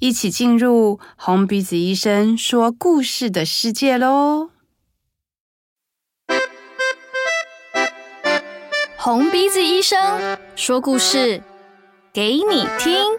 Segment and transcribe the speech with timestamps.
[0.00, 4.48] 一起进入红鼻子医生说故事的世界喽！
[8.96, 11.42] 红鼻子医生说故事
[12.14, 13.18] 给你听。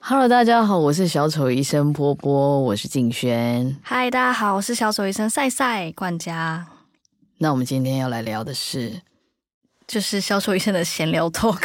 [0.00, 3.76] Hello，大家好，我是小丑医生波波，我是静轩。
[3.84, 6.66] Hi，大家好，我是小丑医生赛赛冠家。
[7.36, 9.02] 那我们今天要来聊的是。
[9.86, 11.62] 就是小丑医生的闲聊 talk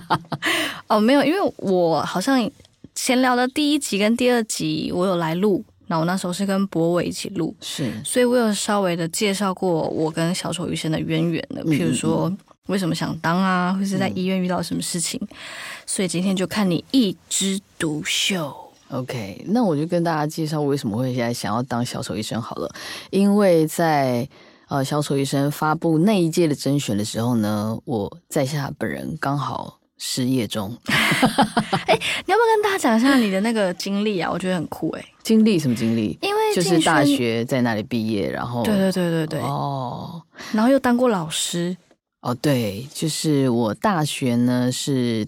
[0.94, 2.50] 哦，没有，因为我好像
[2.94, 12.32] 闲聊的第一集跟第二集我有来录，那我那时候是跟博伟一起录，是，所以我有稍微的介绍过我跟小丑医生的渊源的，譬如说
[12.66, 15.28] 为什么想当啊，或是在医院遇到什么事情，嗯、
[15.84, 18.54] 所以今天就看你一枝独秀。
[18.90, 22.72] OK，那我就跟大家介绍为什么会现在想要当小丑医生好了，
[23.10, 24.28] 因为在。
[24.66, 30.76] 呃，小丑医生发布那一届的甄选的时候呢，我在下本人刚好失业中。
[30.86, 34.30] 哎，你要不要跟大家讲一下你的那个经历啊？
[34.30, 35.04] 我觉得很酷哎。
[35.22, 36.18] 经历什么经历？
[36.22, 41.76] 因为就是大学在那里毕业，然后对对对对对哦，然后又当过老师。
[42.20, 45.26] 哦，对，就是我大学呢是。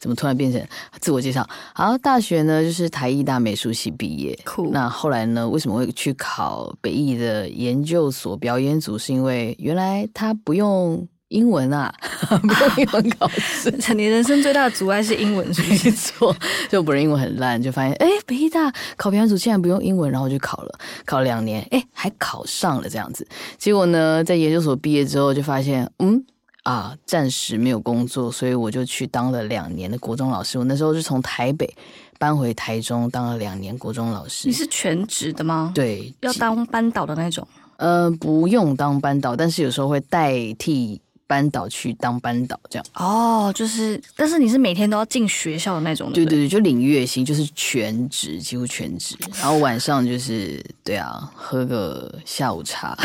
[0.00, 0.64] 怎么突然变成
[1.00, 1.44] 自我介绍？
[1.74, 4.38] 好，大学呢就是台艺大美术系毕业。
[4.44, 4.70] 酷。
[4.72, 8.96] 那后来呢，为什么会去考北艺的研究所表演组？
[8.96, 11.92] 是因为原来他不用英文啊，
[12.42, 13.70] 不用英文考试。
[13.94, 16.34] 你人生最大的阻碍是英文，是没错。
[16.68, 23.26] 就本人英文很烂，就发现哎，北艺大考表演组竟然不用英文，然后就考了，考了两年，哎，还考上了这样子。
[23.56, 26.24] 结果呢，在研究所毕业之后，就发现嗯。
[26.64, 30.58] 啊，暂时没有工作，所以我就去当了两年的国中老师。
[30.58, 31.72] 我那时候是从台北
[32.18, 34.48] 搬回台中，当了两年国中老师。
[34.48, 35.72] 你是全职的吗？
[35.74, 37.46] 对，要当班导的那种。
[37.78, 41.00] 呃，不用当班导，但是有时候会代替。
[41.28, 49.14] 班导去当班导这样哦，就是，但是你是每天都要进学校的那种，对对对，就领月薪，就是全职，几乎全职。
[49.38, 52.96] 然后晚上就是对啊，喝个下午茶。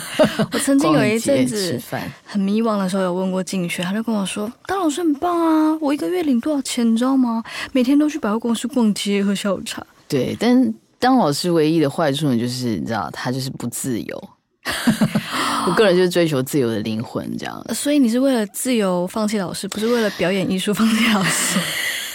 [0.52, 1.78] 我曾经有一阵子
[2.24, 7.42] 很迷惘的时候，有问过静学，他就跟我说，当老师很棒啊，我一个月领多少钱，你知道吗？
[7.72, 9.84] 每天都去百货公司逛街，喝下午茶。
[10.06, 14.28] 对，但当老师唯一的坏处呢，就是你知道，他就是不自由。
[15.66, 17.64] 我个人就是追求自由的灵魂，这样。
[17.74, 21.58] 所以你是为了自由放弃老师，不是为了表演艺术放弃老师？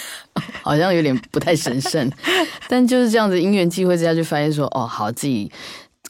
[0.62, 2.10] 好像有点不太神圣。
[2.68, 5.50] 但就是这样子，因缘际会之下就发现说，哦，好，自己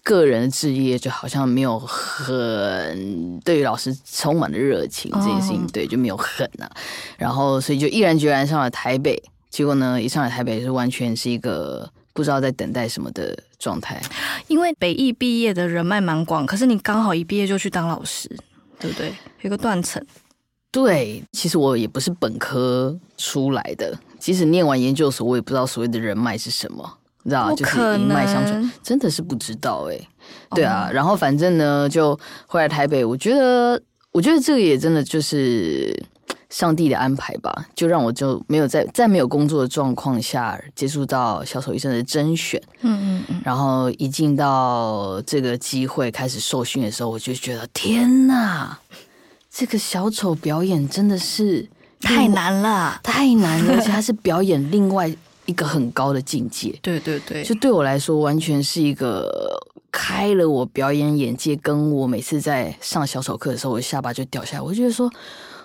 [0.03, 6.71] 个人的志业就好像没有很对于老师充满了热情，这件事情对就没有很啊。
[7.17, 11.91] 然后所以就毅然决然上了台北，结果呢，一上来台北是完全是一个。
[12.19, 14.03] 不知道在等待什么的状态，
[14.49, 18.29] 因为北艺毕业的人脉蛮广，可是你刚好一毕业就去当老师，
[18.77, 19.15] 对不对？
[19.43, 20.05] 有个断层。
[20.73, 30.09] 对，其实我也不是本科出来的，即使念完研究所，我也不知道所谓的人脉是什么，你知道就是一脉相传，真的是不知道哎、欸。
[30.57, 32.19] 对啊，然后反正呢，就
[32.49, 33.81] 回来台北，我觉得，
[34.11, 35.97] 我觉得这个也真的就是。
[36.51, 48.79] 上帝的安排吧，就让我就没有在在没有工作的状况下接触到小丑医生的甄选，嗯嗯嗯，然后一进到这个机会开始受训的时候，我就觉得天哪，
[49.51, 51.69] 这个小丑表演真的是
[52.01, 55.07] 太难了， 太难了，而且他是表演另外
[55.45, 59.31] 一个很高的境界， 对对对，就对我来说完全是一个
[59.93, 65.13] 开了我表演眼界，跟我每次在上小丑课的时候，我下巴就掉下来，我就觉得说。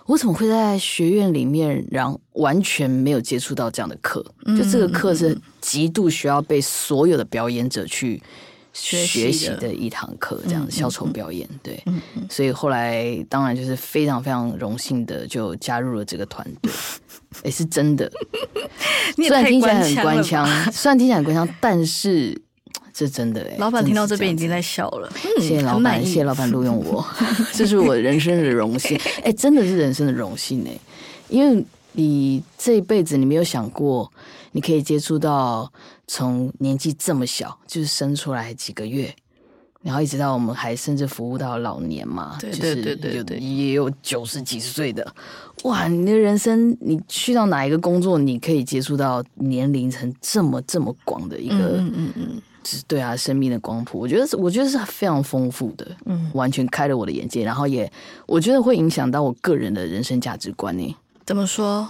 [0.05, 4.23] 我怎么会在学院里面，然后完全没有接触到这样的课？
[4.45, 8.21] 就这个课是极度需要被所有的表演者去
[8.73, 11.47] 学习的一堂课，这样小丑表演。
[11.61, 11.81] 对，
[12.29, 16.71] 所以后来当然就是非常非常荣幸的就加入了这个团队。
[17.43, 18.11] 也是真的，
[19.15, 22.41] 虽然听起来很官腔，虽然听起来很官腔，但是。
[22.93, 25.11] 这真的哎，老板听到这边已经在笑了。
[25.39, 27.03] 谢谢老板，谢谢老板录用我，
[27.51, 28.95] 这是我人生的荣幸。
[29.23, 30.77] 哎，真的是人生的荣幸哎，
[31.27, 34.11] 因为你这一辈子你没有想过，
[34.51, 35.71] 你可以接触到
[36.07, 39.15] 从年纪这么小，就是生出来几个月，
[39.83, 45.05] 然后一直到我们还甚至服务到老年嘛，对对对对对，也有九十几岁的，
[45.63, 45.89] 哇！
[45.89, 52.41] 你的人生，你去到哪一个工作，你可以接触到年龄层这么这么广的一个，嗯嗯嗯，
[52.87, 57.91] 对啊，生命的光谱，我觉得是，我觉得是非常丰富的，嗯，完全开了我的眼界，然后也
[58.25, 60.95] 我觉得会影响到我个人的人生价值观呢。
[61.25, 61.89] 怎么说？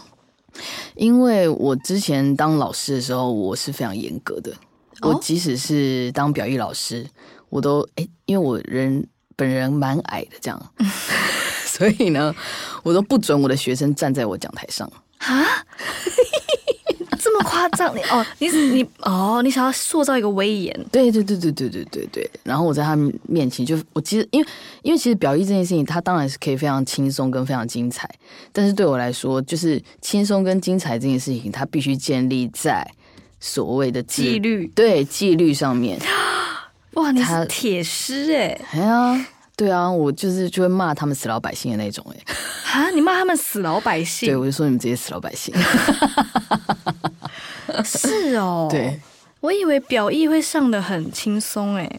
[0.95, 4.51] 因为我之前当老师的时候，我是非常严格的，
[5.01, 7.05] 我即使是当表艺老师。
[7.53, 9.05] 我都哎，因为我人
[9.35, 10.73] 本人蛮矮的，这样，
[11.65, 12.33] 所以呢，
[12.81, 15.63] 我都不准我的学生站在我讲台上啊，
[17.21, 17.95] 这么夸张？
[17.95, 20.85] 你哦，你你哦，你想要塑造一个威严？
[20.91, 22.29] 对对对对对对对对。
[22.41, 24.47] 然后我在他们面前就，我其实因为
[24.81, 28.09] 因为其实表意这件事情，它当然是可以非常轻松跟非常精彩，
[28.51, 32.85] 但是对我来说，就是轻松跟精彩这件事情，它必须建立在
[33.39, 35.99] 所谓的纪律，对纪律上面。
[36.95, 38.59] 哇，你是铁狮哎！
[38.73, 39.25] 哎呀，
[39.55, 42.17] 对啊，我就是就会骂他们死老百姓的那种哎。
[42.71, 44.29] 啊，你骂他们死老百姓？
[44.29, 45.53] 对，我就说你们这些死老百姓。
[47.83, 48.99] 是哦，对，
[49.39, 51.89] 我以为表意会上的很轻松哎。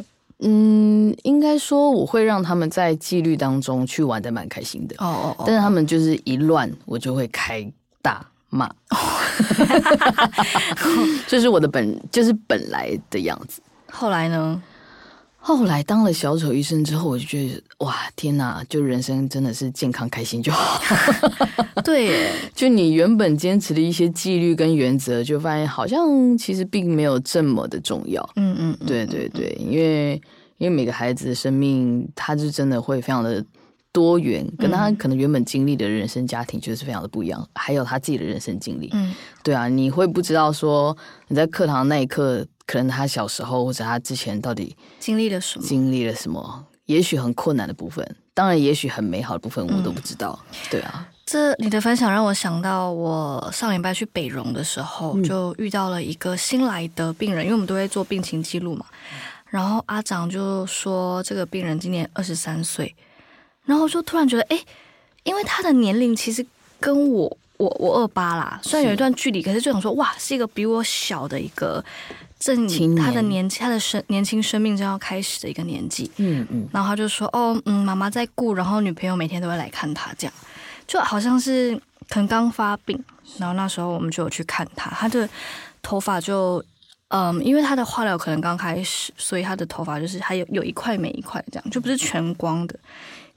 [0.41, 4.95] 嗯，应该说我会让他们在纪律当中去玩的蛮开心的。
[4.99, 5.45] 哦哦哦。
[5.47, 7.67] 但是他们就是一乱，我就会开
[8.03, 8.71] 大骂。
[11.27, 13.61] 这是我的本，就是本来的样子。
[13.91, 14.63] 后来呢？
[15.47, 18.65] 后来当了小丑医生之后，我就觉得哇，天哪！
[18.67, 20.81] 就人生真的是健康开心就好。
[21.85, 28.27] 对，就你原本坚持的一些纪律跟原则，就发现好像其实并没有这么的重要。
[28.37, 30.15] 嗯嗯，对对对，因为
[30.57, 33.45] 因为每个孩子的生命，他是真的会非常的
[33.93, 38.89] 多元，跟他可能原本经历的人生家庭就是非常的不一样，还有他自己的人生经历。
[38.95, 40.97] 嗯，对啊，你会不知道说
[41.29, 42.47] 你在课堂那一刻。
[42.67, 45.67] 可能他小时候或者他之前到底经历了什么？
[45.67, 46.67] 经历了什么？
[46.87, 50.39] 也许很困难的部分，当然也许很美好的部分，我都不知道。
[50.51, 58.85] 嗯、对啊，这你的分享让我想到，我上礼拜去北荣的时候，就遇到了一个新来的病人，嗯、因为我们都会做病情记录嘛。
[59.47, 62.95] 然后阿长就说，这个病人今年二十三岁，
[63.65, 64.61] 然后就突然觉得，哎，
[65.23, 66.45] 因为他的年龄其实
[66.79, 71.83] 跟我，我我二八啦，虽然有一段距离，可是就想说，哇，是一个比我小的一个。
[72.45, 80.35] 正他的年纪，他的生年轻生命正要开始的一个年纪，嗯嗯，然后他就说，哦，嗯，妈妈在顾，然后女朋友每天都会来看他，这样。
[80.87, 81.75] 就好像是
[82.11, 83.03] 可能刚发病，
[83.39, 85.27] 然后那时候我们就有去看他，他的
[85.81, 86.63] 头发就，
[87.09, 92.79] 嗯，因为他的化疗可能刚开始，所以他的头发就是还有有一块没一块这样，就不是全光的，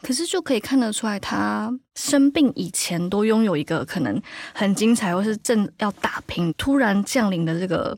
[0.01, 4.21] 可是就可以看得出来，他生病以前都拥有一个可能
[4.53, 7.97] 很精彩或是正要打拼，突然降临的这个。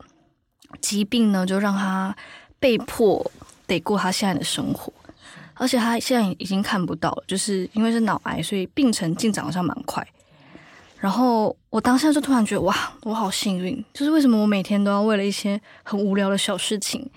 [0.81, 2.15] 疾病呢，就让他
[2.59, 3.29] 被迫
[3.67, 4.91] 得过他现在的生活，
[5.53, 10.05] 而且他现在已经看不到了，就是因为是脑癌，所以病程进展好像蛮快。
[10.97, 13.83] 然后我当下就突然觉得，哇，我好幸运！
[13.93, 17.09] 就是为什么我每天都要为了一些很无聊的小事情，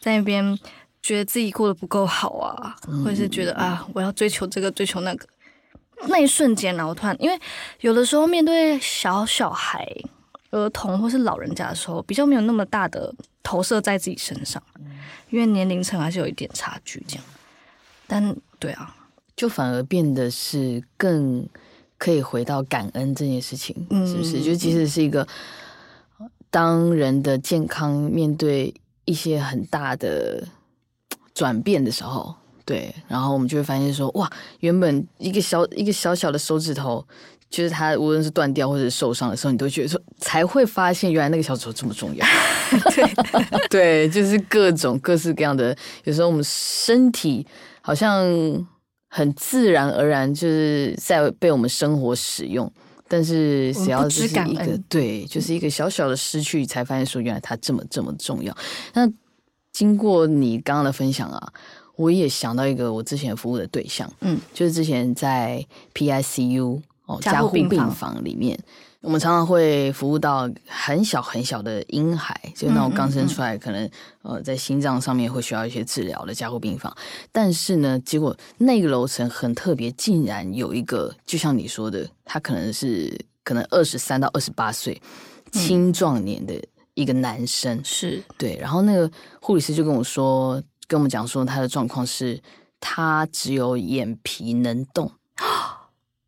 [0.00, 0.58] 在那边
[1.02, 5.26] 觉得自己过得不够好啊，或者是觉得啊，我要追求这个，追求那个。
[6.08, 7.40] 那一瞬间呢，我突然，因为
[7.80, 9.86] 有的时候面对小小孩。
[10.52, 13.12] 儿童或是老人家的时候，比较没有那么大的
[13.42, 14.62] 投射在自己身上，
[15.30, 17.02] 因为年龄层还是有一点差距。
[17.08, 17.24] 这样，
[18.06, 18.94] 但对啊，
[19.34, 21.48] 就反而变得是更
[21.96, 23.74] 可以回到感恩这件事情，
[24.06, 24.40] 是不是？
[24.40, 25.26] 嗯、就即使是一个
[26.50, 28.74] 当人的健康面对
[29.06, 30.46] 一些很大的
[31.32, 32.34] 转变的时候，
[32.66, 37.06] 对，然后我们就会发现说，哇，原本一个小一个小小的手指头。
[37.52, 42.26] 就是他无论是断掉或者是受伤的时候，你都觉得说才会发现原来那个小丑这么重要。
[43.68, 45.76] 对对，就是各种各式各样的。
[46.04, 47.46] 有时候我们身体
[47.82, 48.26] 好像
[49.08, 52.72] 很自然而然就是在被我们生活使用，
[53.06, 58.56] 但是只要是一个对，就是一个小小的失去，才发现说原来它这么这么重要。
[58.94, 59.06] 那
[59.70, 61.52] 经过你刚刚的分享啊，
[61.96, 66.80] 我也想到一个我之前服务的对象，嗯，就是之前在 PICU。
[67.12, 68.58] 哦，加护病房里面，
[69.00, 73.90] 我们常常会服务到很小很小的婴孩，就那种刚生出来，可能
[74.22, 76.94] 呃在心脏上面会需要一些治疗的加护病房。
[77.30, 85.00] 但是呢，结果那个楼层很特别，竟然有一个，就像你说的，他可能是可能二十三到二十八岁
[85.50, 86.54] 青壮年的
[86.94, 88.56] 一个男生，是对。
[88.56, 92.40] 然后那个护理师就跟我说，跟我们讲说他的状况是，
[92.80, 95.10] 他只有眼皮能动。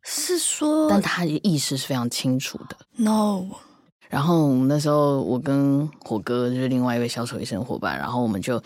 [0.07, 2.77] 是说，但他的意识是非常清楚的。
[2.95, 3.43] No。
[4.07, 8.61] 然后那时候，我跟火哥就是另外一位小丑医生伙伴，然后我们就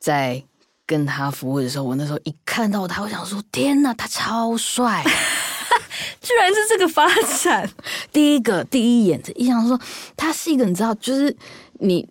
[0.00, 0.42] 在
[0.86, 5.04] 跟他服务的时候，我那时候一看到他，我想说：天呐，他超帅！
[6.22, 7.06] 居然是这个发
[7.42, 7.70] 展。
[8.10, 9.78] 第一个第一眼，的印象说
[10.16, 11.36] 他是一个，你知道，就是
[11.80, 12.08] 你，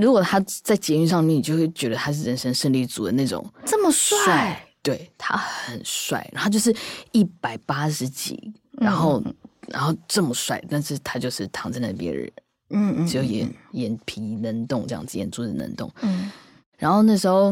[0.00, 4.64] 如果他在捷运上面，你就会觉得他是人生胜利组的那种，这么帅。
[4.82, 6.74] 对，他很帅，然后就是
[7.12, 9.34] 一百八十几，然后、嗯、
[9.68, 12.32] 然后这么帅，但是他就是躺在那边人，
[12.70, 16.30] 嗯嗯，只有眼眼皮能动这样子，眼珠子能动，嗯。
[16.78, 17.50] 然后那时候，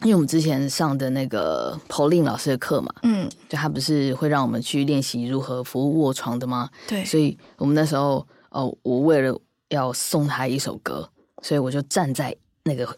[0.00, 6.70] 因为我们之前上的那个 Pauline 老师的课嘛，嗯，就他不是会让我们去练习如何服务卧床的吗？
[6.88, 11.06] 对，所以我们那时候哦，我为了要送他一首歌，
[11.42, 12.96] 所以我就站在那个。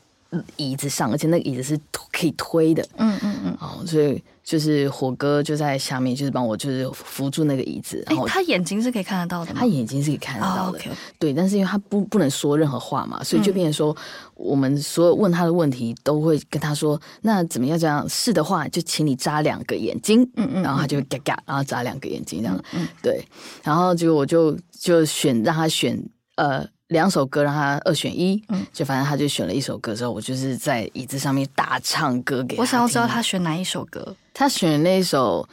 [0.57, 1.79] 椅子上，而且那个椅子是
[2.12, 2.87] 可以推的。
[2.97, 3.57] 嗯嗯嗯。
[3.61, 8.05] 哦，所以就是火哥就在下面，就是帮我就是扶住那个椅子。
[8.09, 9.61] 然后他眼睛是可以看得到的吗？
[9.61, 10.79] 他眼睛是可以看得到的。
[10.79, 10.91] Oh, okay.
[11.19, 13.97] 对，但是因为他不不能说任何话嘛，所以就变成说，
[14.35, 17.79] 我们所有问他的问题都会跟他说，那怎么样？
[17.79, 20.23] 这样是的话，就请你眨两个眼睛。
[20.37, 20.62] 嗯嗯。
[20.62, 22.64] 然后他就嘎嘎，然后眨两个眼睛这样。
[22.73, 22.87] 嗯。
[23.03, 23.25] 对。
[23.62, 26.03] 然后结果我就就选让他选
[26.37, 26.67] 呃。
[26.95, 32.63] 两首歌让他二选一，嗯，就反正他就选了一首歌之后，我就是在椅子上面大唱歌给他。
[32.63, 35.47] 我想要知道他选哪一首歌，他选那首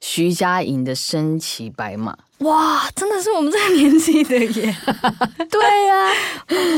[0.00, 2.12] 徐佳莹的《身骑白马》。
[2.46, 4.76] 哇，真的是我们这个年纪的耶！
[5.50, 6.12] 对呀、啊，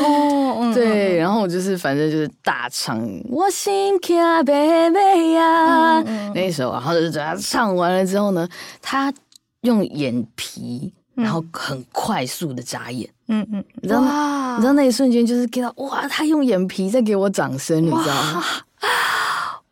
[0.05, 6.01] 哦，对，然后我就是反正就是大唱《我心卡贝贝呀》
[6.35, 8.49] 那一首，然后就等他唱完了之后呢，
[8.83, 9.15] 他
[9.63, 10.93] 用眼皮。
[11.19, 14.55] 然后很快速的眨眼，嗯嗯，你知道吗？
[14.57, 18.45] 你知道那一瞬间就是给到哇，他用眼皮在给我掌声，你知道吗？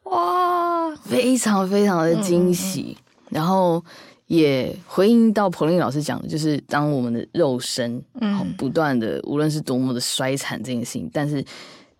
[0.04, 3.82] 哇，非常非常的惊喜，嗯嗯，然后
[4.26, 8.52] 也回应到 Pauline 老师讲的，就是当我们的肉身嗯。
[8.58, 11.44] 不断的，无论是多么的衰残这件事情，但是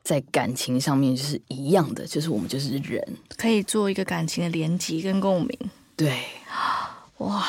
[0.02, 3.00] 在感情上面就是一样的，就是我们就是人，
[3.36, 5.58] 可以做一个感情的连接跟共鸣，
[5.96, 6.18] 对，
[7.18, 7.44] 哇。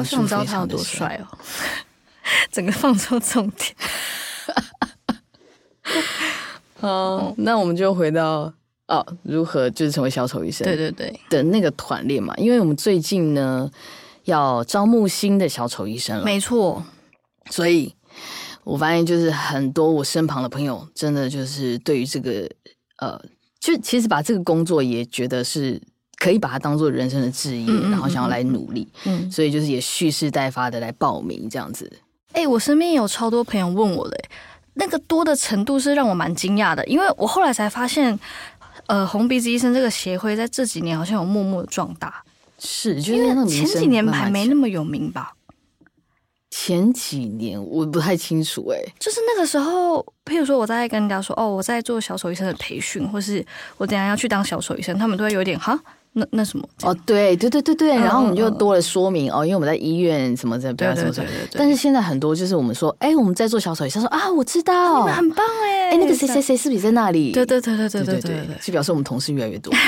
[0.00, 1.38] 我想知道他有多帅哦！
[2.50, 3.74] 整个放错重点。
[6.78, 8.52] 好，那我们就回到
[8.88, 10.64] 哦，如何就是成为小丑医生？
[10.64, 13.70] 对对对的那个团练嘛，因为我们最近呢
[14.24, 16.84] 要招募新的小丑医生了，没错。
[17.50, 17.94] 所以
[18.64, 22.48] 我发现就是很多我身旁的朋友，真的就是对于这个
[22.98, 23.20] 呃，
[23.60, 25.80] 就其实把这个工作也觉得是。
[26.22, 31.90] 可以把它当做人生的志业，嗯嗯嗯嗯，然后想要来努力，嗯，所以就是也蓄势待发的来报名这样子。
[32.28, 34.16] 哎、欸，我身边有超多朋友问我的，
[34.74, 38.16] 那个多的程度是让我蛮惊讶的，因为我后来才发现，
[38.86, 42.22] 呃，红鼻子医生这个协会在这几年好像有默默的壮大，
[42.60, 45.32] 是，就是因为前几年还没那么有名吧？
[46.50, 53.44] 前几年我不太清楚、欸，哎，就是那个时候，譬如说我在跟人家说，哦，我在做小丑医生的培训，或是
[53.76, 55.76] 我等下要去当小丑医生，他们都会有点哈。
[56.14, 56.68] 那那什么？
[56.82, 61.30] 哦，对对对对对，然后我们就多了说明哦，因为我们在医院什么的，不要什么什么。
[61.52, 67.32] 但是现在很多就是我们说，哎，我们在做小手术，他说啊，我知道，很棒哎，哎，那个谁谁谁是不是在那里？
[67.32, 69.72] 对对对对对对对，就表示我们同事越来越多。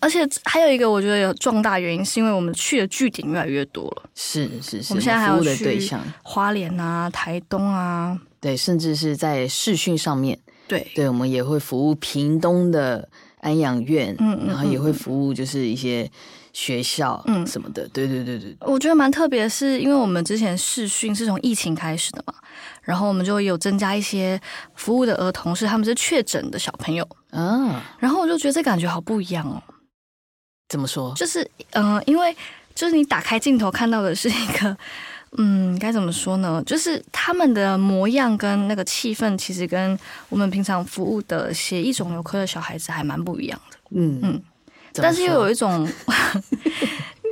[0.00, 4.04] 而且还有一个我觉得有壮大原因，是因为我们去的据点越来越多了。
[4.14, 13.06] 是是是，我们现在还对去花莲啊、台东啊，对，甚至是在视讯上面，对对，我们也会服务屏东的。
[13.40, 16.10] 安养院，嗯，然后也会服务，就是一些
[16.52, 18.56] 学校，嗯，什么的，对对对对。
[18.60, 22.34] 我觉得蛮特别是，因为我们之前试训是从疫情开始的嘛，
[22.82, 24.40] 然后我们就有增加一些
[24.74, 29.62] 服务的儿童，是他们是确诊的小朋友嗯，然后我就觉得这感觉好不一样哦。
[30.68, 31.12] 怎么说？
[31.14, 32.36] 就是，嗯、呃，因为
[32.74, 34.76] 就是你打开镜头看到的是一个。
[35.38, 36.62] 嗯，该怎么说呢？
[36.66, 43.76] 就是他们的模样跟那个气氛，其实跟我们平常服务的血液肿瘤科的小孩子还蛮不一样的。
[43.90, 44.42] 嗯嗯，
[44.94, 45.88] 但是又有一种，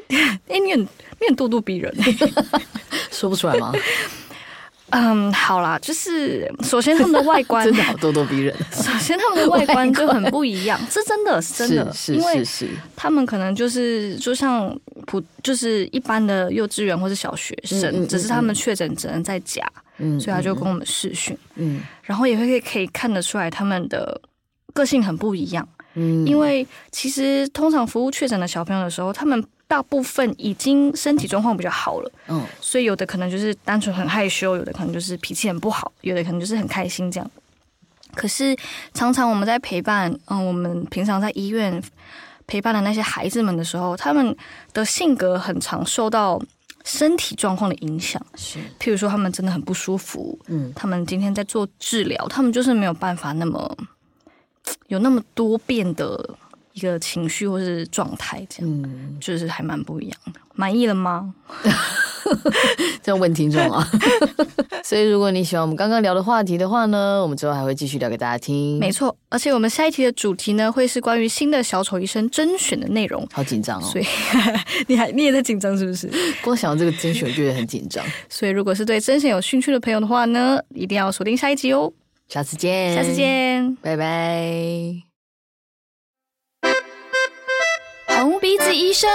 [0.09, 1.93] 哎、欸，你很你很咄咄逼人，
[3.11, 3.73] 说不出来吗？
[4.91, 8.55] 嗯，好啦，就是首先他们的外观 真的好咄咄逼人。
[8.73, 12.43] 首先他们的外观就很不一样， 这真的，是真的，是因为
[12.97, 14.75] 他们可能就是就像
[15.07, 19.63] 普，就是一般的幼稚园或是小学生，嗯嗯嗯、只是他们确诊只能在家，
[19.99, 24.21] 嗯，所以他就跟我们视讯，嗯，然后也会可以看得出来他们的
[24.73, 29.45] 个性很不一样，嗯，因为其实通常服务确诊的小朋友的时候，他们。
[29.69, 37.31] 大部分已经身体状况比较好了，嗯，所以有的可能就是单纯很害羞，有的可能就是脾气很不好，有的可能就是很开心这样。
[38.15, 38.57] 可是
[38.95, 41.81] 常常我们在陪伴，嗯，我们平常在医院
[42.47, 44.35] 陪伴的那些孩子们的时候，他们
[44.73, 46.41] 的性格很常受到
[46.85, 48.21] 身体状况的影响。
[48.35, 53.77] 是，譬如说他们真的很不舒服，嗯，他们今天在做治疗，他们就是没有办法那么
[54.87, 56.37] 有那么多变的
[56.79, 60.41] 一个情绪或是状态，这样，嗯，就是还蛮不一样的。
[60.55, 61.35] 满意了吗？
[63.03, 63.89] 这样问听众啊。
[64.85, 68.79] 所以如果你喜欢我们刚刚聊的话题的话呢，我们之后还会继续聊给大家听。
[68.79, 73.27] 没错，而且我们下一题的主题呢，会是关于新的小丑医生甄选的内容。
[73.33, 73.85] 好紧张哦！
[73.85, 74.07] 所以
[74.89, 76.11] 你还你也在紧张是不是？
[76.43, 78.05] 光想到这个甄选，就觉得很紧张。
[78.29, 81.93] 所以如果是对甄选有兴趣的朋友的话呢，一定要锁定下一集哦。
[82.29, 85.08] 下次见，下次见，拜拜。
[88.21, 89.09] 红鼻子医生，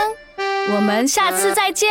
[0.74, 1.90] 我们下次再见。